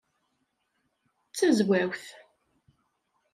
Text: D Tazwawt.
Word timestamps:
D 1.29 1.33
Tazwawt. 1.37 2.03